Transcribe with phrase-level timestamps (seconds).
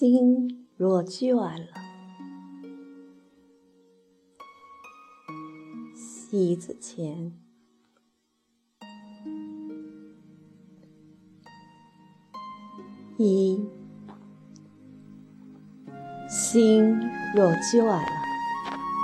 [0.00, 1.66] 心若倦了，
[5.94, 7.34] 席子前，
[13.18, 13.62] 一
[16.30, 16.98] 心
[17.34, 18.02] 若倦了，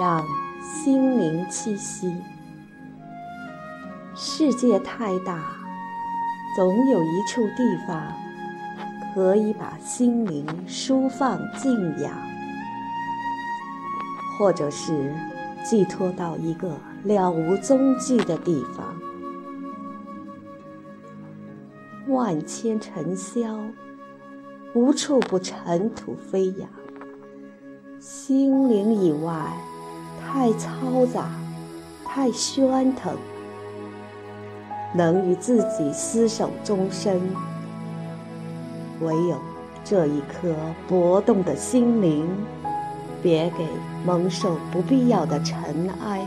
[0.00, 0.26] 让
[0.60, 2.12] 心灵栖息。
[4.16, 5.56] 世界太大，
[6.56, 8.12] 总有一处地方。
[9.14, 12.12] 可以把心灵舒放静养，
[14.38, 15.14] 或者是
[15.64, 18.94] 寄托到一个了无踪迹的地方。
[22.08, 23.58] 万千尘嚣，
[24.74, 26.68] 无处不尘土飞扬。
[27.98, 29.52] 心灵以外，
[30.20, 31.28] 太嘈杂，
[32.04, 33.16] 太喧腾。
[34.92, 37.20] 能与自己厮守终身。
[39.00, 39.40] 唯有
[39.84, 40.54] 这一颗
[40.86, 42.28] 搏动的心灵，
[43.22, 43.66] 别给
[44.04, 46.26] 蒙受不必要的尘埃，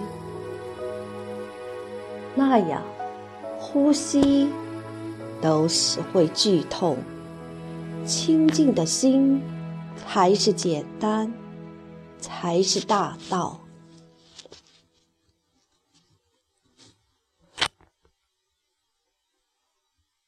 [2.36, 2.82] 那样
[3.60, 4.50] 呼吸
[5.42, 6.98] 都是会剧痛。
[8.06, 9.42] 清净的心
[9.96, 11.32] 才是简单，
[12.20, 13.60] 才是大道。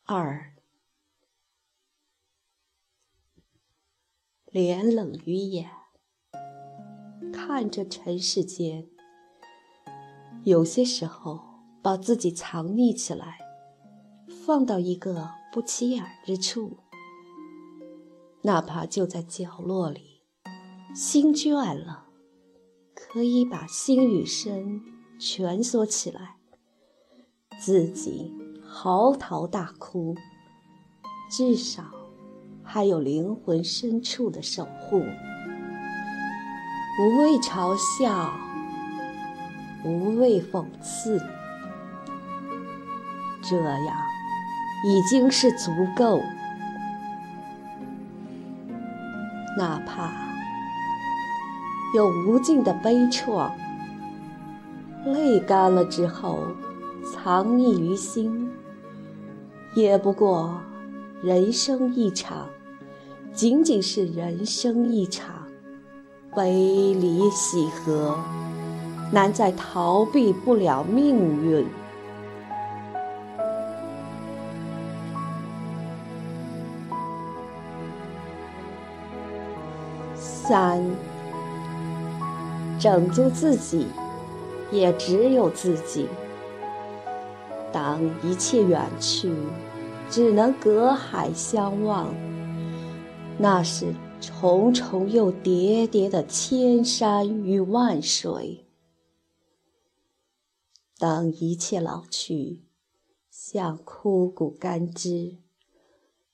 [0.06, 0.55] 二。
[4.56, 5.70] 脸冷于眼，
[7.34, 8.88] 看着尘世间，
[10.46, 11.42] 有些时候
[11.84, 13.38] 把自己藏匿起来，
[14.46, 16.78] 放到一个不起眼之处，
[18.44, 20.22] 哪怕就在角落里，
[20.96, 22.06] 心倦了，
[22.94, 24.82] 可以把心与身
[25.20, 26.38] 蜷缩起来，
[27.60, 28.34] 自己
[28.66, 30.16] 嚎啕大哭，
[31.30, 31.95] 至少。
[32.68, 34.98] 还有灵魂深处的守护，
[37.00, 38.34] 无畏嘲笑，
[39.86, 41.22] 无畏讽刺，
[43.42, 43.96] 这样
[44.84, 46.20] 已经是足够。
[49.58, 50.12] 哪怕
[51.96, 53.50] 有无尽的悲怆，
[55.06, 56.40] 泪干了之后
[57.06, 58.52] 藏匿于心，
[59.76, 60.60] 也不过
[61.24, 62.50] 人生一场。
[63.36, 65.46] 仅仅是人生一场，
[66.34, 68.18] 悲离喜合，
[69.12, 71.68] 难再逃避不了命运。
[80.16, 80.82] 三，
[82.80, 83.88] 拯救自己，
[84.72, 86.08] 也只有自己。
[87.74, 89.34] 当一切远去，
[90.10, 92.08] 只能隔海相望。
[93.38, 98.66] 那是重重又叠叠的千山与万水。
[100.98, 102.64] 当一切老去，
[103.30, 105.40] 像枯骨干枝，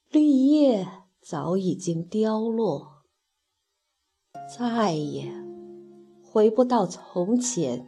[0.10, 0.88] 绿叶
[1.20, 3.04] 早已经凋落，
[4.56, 5.34] 再也
[6.24, 7.86] 回不到从前，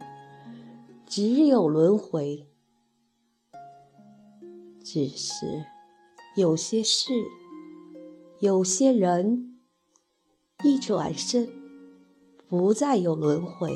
[1.06, 2.48] 只有轮回。
[4.82, 5.64] 只是
[6.36, 7.12] 有些事。
[8.44, 9.54] 有些人
[10.62, 11.48] 一转身，
[12.46, 13.72] 不再有轮回，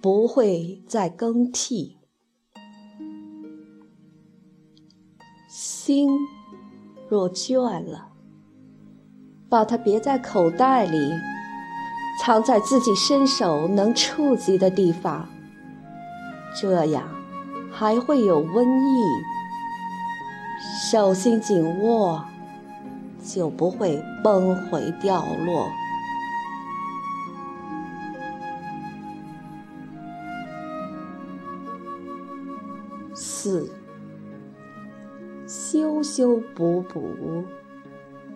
[0.00, 1.98] 不会再更替。
[5.48, 6.08] 心
[7.08, 8.12] 若倦了，
[9.48, 10.96] 把它别在口袋里，
[12.22, 15.28] 藏在自己伸手能触及的地方，
[16.56, 17.08] 这样
[17.72, 19.02] 还会有温意。
[20.88, 22.24] 手心紧握。
[23.24, 25.66] 就不会崩毁掉落。
[33.14, 33.70] 四，
[35.46, 37.44] 修修补补，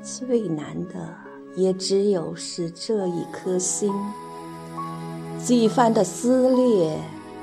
[0.02, 1.14] 最难的
[1.56, 3.92] 也只有是这一颗心。
[5.38, 6.98] 几番的撕裂，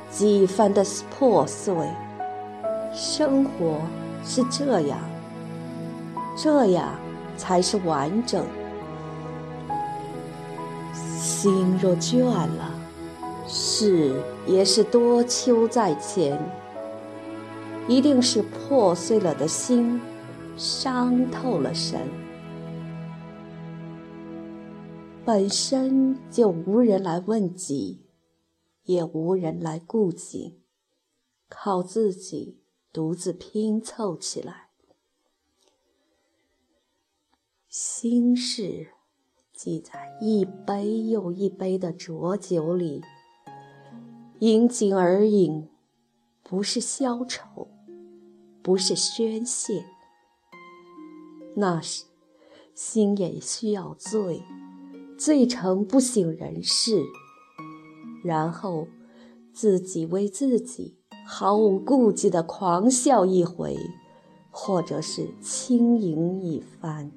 [0.10, 1.74] 几番的破碎，
[2.94, 3.80] 生活
[4.24, 5.00] 是这样，
[6.36, 7.05] 这样。
[7.38, 8.46] 才是完整。
[10.94, 12.72] 心若倦了，
[13.48, 16.40] 事也是多秋在前。
[17.88, 20.02] 一定是破碎了的心，
[20.58, 22.00] 伤透了神。
[25.24, 28.06] 本身就无人来问及，
[28.86, 30.62] 也无人来顾及，
[31.48, 32.62] 靠自己
[32.92, 34.65] 独自拼凑起来。
[37.78, 38.88] 心事
[39.54, 43.02] 记在一杯又一杯的浊酒里，
[44.40, 45.68] 饮尽而饮，
[46.42, 47.68] 不是消愁，
[48.64, 49.84] 不是宣泄，
[51.58, 52.06] 那时
[52.74, 54.42] 心也需要醉，
[55.18, 57.04] 醉成不省人事，
[58.24, 58.88] 然后
[59.52, 60.96] 自己为自己
[61.28, 63.76] 毫无顾忌地狂笑一回。
[64.58, 67.12] 或者是轻吟一番，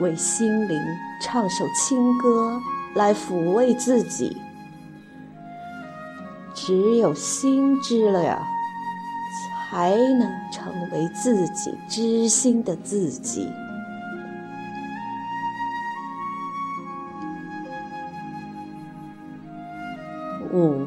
[0.00, 0.80] 为心灵
[1.22, 2.60] 唱首轻歌
[2.94, 4.36] 来抚慰自己。
[6.54, 8.42] 只有心知了，
[9.70, 13.48] 才能成为自己知心的自己。
[20.52, 20.86] 五。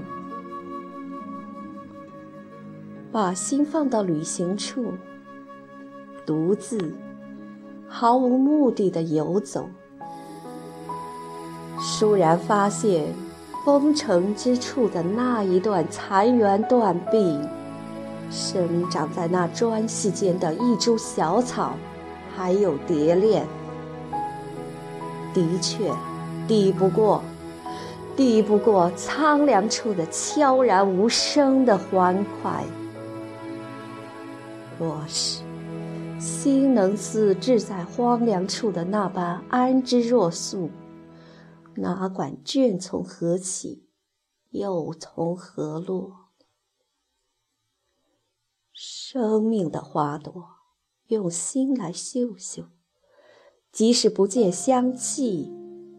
[3.12, 4.94] 把心放到旅行处，
[6.26, 6.96] 独自
[7.96, 9.70] 毫无目的的游走，
[11.80, 13.14] 倏然发现
[13.64, 17.40] 封城之处的那一段残垣断壁，
[18.32, 21.76] 生长在那砖隙间的一株小草，
[22.36, 23.46] 还有蝶恋，
[25.32, 25.92] 的确
[26.48, 27.22] 抵不过，
[28.16, 32.64] 抵不过苍凉处的悄然无声的欢快。
[34.80, 35.43] 我是
[36.24, 40.70] 心能似置在荒凉处的那般安之若素，
[41.76, 43.90] 哪管倦从何起，
[44.52, 46.30] 又从何落？
[48.72, 50.46] 生命的花朵，
[51.08, 52.70] 用心来嗅嗅，
[53.74, 55.52] 即使不见香气，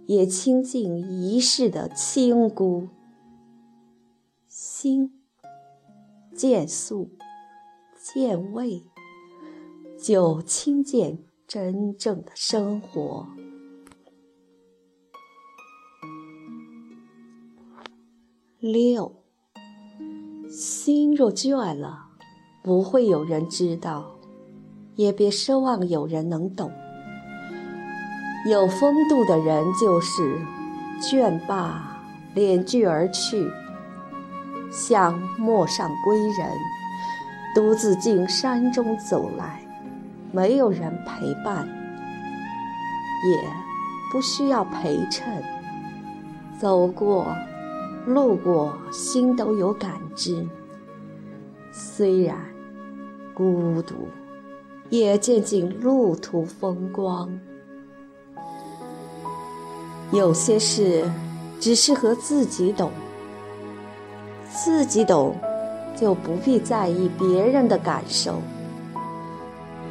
[0.06, 2.88] 也清净一世的清孤。
[4.48, 5.22] 心
[6.34, 7.10] 见素。
[8.14, 8.84] 见味，
[10.06, 11.18] 就亲见
[11.48, 13.26] 真正的生活。
[18.60, 19.22] 六，
[20.50, 22.08] 心若倦了，
[22.62, 24.18] 不会有人知道，
[24.94, 26.70] 也别奢望有人能懂。
[28.46, 30.38] 有风度的人就是
[31.00, 31.98] 倦罢，
[32.34, 33.50] 敛句而去，
[34.70, 36.50] 像陌上归人。
[37.54, 39.63] 独自进山中走来，
[40.34, 43.38] 没有人陪伴，也
[44.10, 45.40] 不需要陪衬。
[46.58, 47.28] 走过，
[48.04, 50.44] 路过，心都有感知。
[51.70, 52.36] 虽然
[53.32, 53.94] 孤独，
[54.90, 57.38] 也见尽路途风光。
[60.10, 61.08] 有些事
[61.60, 62.90] 只适合自己懂，
[64.48, 65.36] 自己懂。
[65.96, 68.42] 就不必在意别人的感受。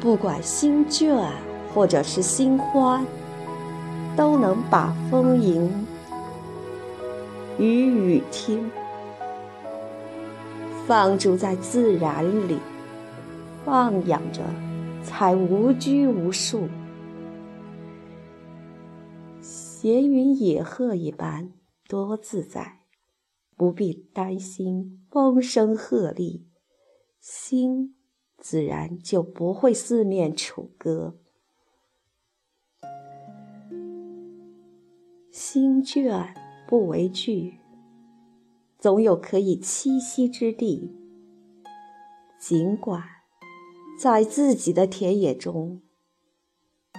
[0.04, 1.32] 不管心倦
[1.72, 3.06] 或者是心欢，
[4.14, 5.66] 都能把风吟，
[7.58, 8.70] 雨雨听，
[10.86, 12.58] 放逐在自然里，
[13.64, 14.42] 放养着，
[15.02, 16.68] 才无拘无束，
[19.40, 21.50] 闲云野鹤一般，
[21.88, 22.80] 多自在。
[23.56, 26.42] 不必担心风声鹤唳，
[27.22, 27.94] 心
[28.44, 31.14] 自然就不会四面楚歌。
[35.30, 36.34] 心倦
[36.68, 37.54] 不为惧，
[38.78, 40.94] 总有可以栖息之地。
[42.38, 43.02] 尽管
[43.98, 45.80] 在自己的田野中，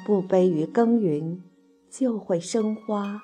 [0.03, 1.43] 不悲于耕耘，
[1.91, 3.21] 就会生花。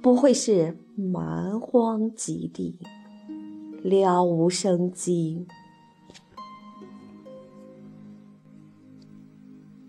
[0.00, 2.78] 不会是蛮荒极地，
[3.82, 5.46] 了无生机。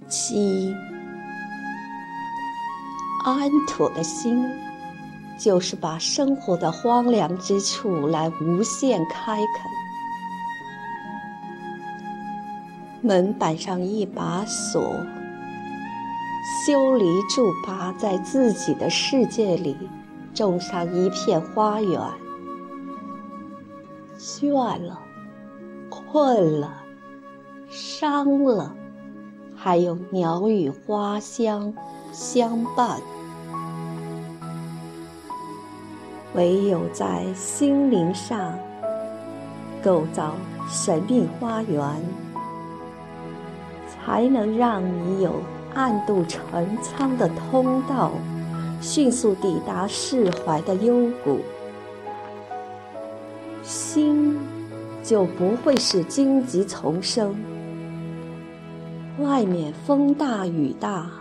[0.10, 0.76] 七，
[3.24, 4.44] 安妥的心，
[5.40, 9.48] 就是把生活的荒凉之处来无限开垦。
[13.02, 14.82] 门板上一把锁，
[16.66, 19.78] 修篱筑坝，在自己的世界里。
[20.32, 22.00] 种上一片花园，
[24.18, 25.00] 倦了，
[25.90, 26.72] 困了，
[27.68, 28.74] 伤了，
[29.62, 31.74] 还有鸟语花香
[32.14, 32.98] 相伴。
[36.34, 38.58] 唯有在心灵上
[39.84, 40.36] 构造
[40.70, 41.84] 神秘花园，
[43.90, 45.42] 才能让你有
[45.74, 48.12] 暗度陈仓的通道。
[48.82, 51.40] 迅速抵达释怀的幽谷，
[53.62, 54.40] 心
[55.04, 57.36] 就不会是荆棘丛生。
[59.20, 61.12] 外面风大雨大，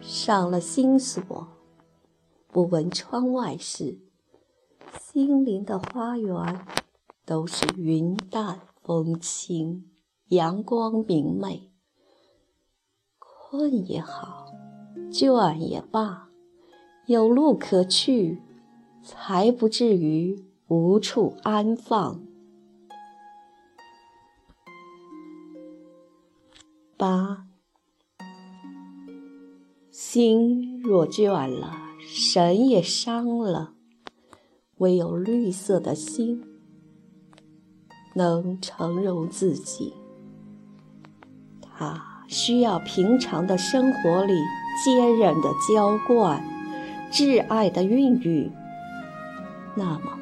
[0.00, 1.46] 上了新锁，
[2.48, 4.00] 不闻窗外事，
[5.00, 6.66] 心灵的花园
[7.24, 9.84] 都是云淡风轻，
[10.30, 11.70] 阳光明媚。
[13.20, 14.52] 困也好，
[15.12, 16.30] 倦也罢，
[17.06, 18.42] 有路可去，
[19.04, 22.20] 才不至于无处安放。
[27.04, 27.44] 八。
[29.90, 33.74] 心若倦了，神也伤了。
[34.78, 36.42] 唯有绿色的心，
[38.14, 39.92] 能承容自己。
[41.60, 44.32] 它需要平常的生活里
[44.82, 46.42] 坚韧的浇灌，
[47.12, 48.50] 挚爱的孕育。
[49.76, 50.18] 那么，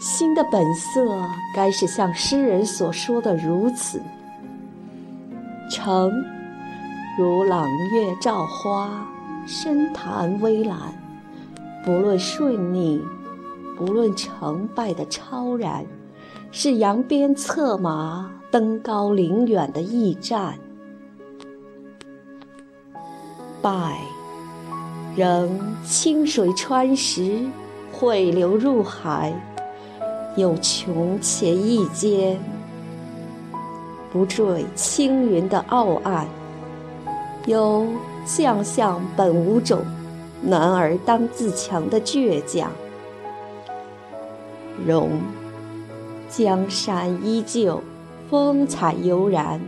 [0.00, 4.00] 心的本色该是像诗人所说的如此：
[5.72, 6.12] 诚。
[7.18, 9.06] 如朗月照花，
[9.46, 10.76] 深潭微澜。
[11.82, 13.02] 不论顺逆，
[13.76, 15.86] 不论成败的超然，
[16.50, 20.58] 是扬鞭策马，登高临远的驿站。
[23.62, 23.98] 败，
[25.16, 27.40] 仍清水穿石，
[27.90, 29.32] 汇流入海，
[30.36, 32.38] 有穷且益坚，
[34.12, 36.28] 不坠青云的傲岸。
[37.46, 37.88] 有
[38.24, 39.80] 将相本无种，
[40.42, 42.70] 男儿当自强的倔强。
[44.86, 45.20] 容，
[46.28, 47.82] 江山依旧，
[48.30, 49.60] 风采悠然，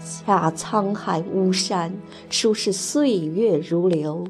[0.00, 1.92] 恰沧海巫山，
[2.30, 4.24] 殊是岁月如流，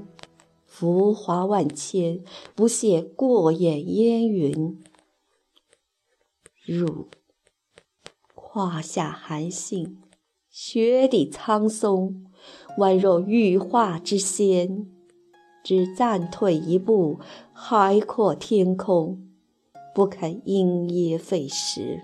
[0.66, 2.20] 浮华万千，
[2.54, 4.82] 不屑过眼烟云。
[6.64, 7.08] 入，
[8.52, 10.02] 胯下寒性，
[10.48, 12.26] 雪底苍松。
[12.78, 14.90] 宛若玉化之仙，
[15.62, 17.20] 只暂退一步，
[17.52, 19.28] 海阔天空，
[19.94, 22.00] 不肯因噎废食。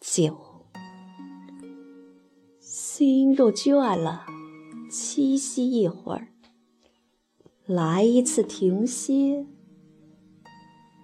[0.00, 0.66] 九，
[2.60, 4.26] 心若倦了，
[4.90, 6.28] 栖息一会儿，
[7.64, 9.46] 来一次停歇，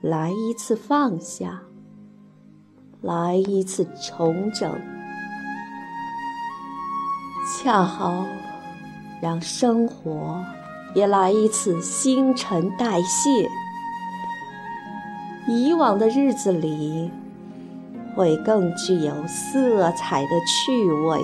[0.01, 1.61] 来一次放下，
[3.03, 4.73] 来一次重整。
[7.59, 8.25] 恰好
[9.21, 10.43] 让生活
[10.95, 13.47] 也来一次新陈代谢，
[15.47, 17.11] 以往的日子里
[18.17, 21.21] 会更具有色彩的趣味。